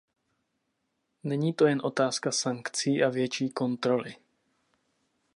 [1.23, 4.15] Není to jen otázka sankcí a větší kontroly.